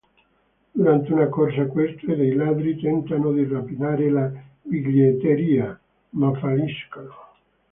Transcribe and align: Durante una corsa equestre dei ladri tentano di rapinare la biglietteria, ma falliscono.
Durante 0.73 1.13
una 1.13 1.27
corsa 1.29 1.61
equestre 1.61 2.15
dei 2.15 2.33
ladri 2.33 2.75
tentano 2.75 3.31
di 3.33 3.45
rapinare 3.47 4.09
la 4.09 4.31
biglietteria, 4.63 5.79
ma 6.15 6.33
falliscono. 6.39 7.13